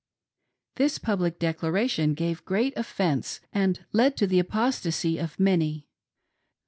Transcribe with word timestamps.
This 0.77 0.97
public 0.97 1.37
declaration 1.37 2.15
gave 2.15 2.43
great 2.43 2.75
offence 2.75 3.39
and 3.53 3.85
led 3.93 4.17
to 4.17 4.25
the 4.25 4.39
apostacy 4.39 5.19
of 5.19 5.39
many. 5.39 5.85